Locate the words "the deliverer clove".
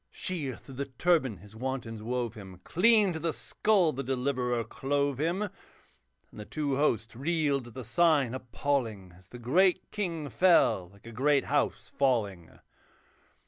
3.93-5.19